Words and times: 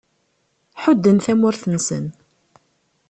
Ḥudden 0.83 1.17
tamurt-nsen. 1.25 2.05